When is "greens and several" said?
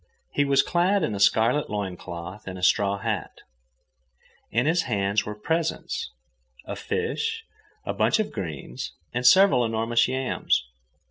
8.31-9.63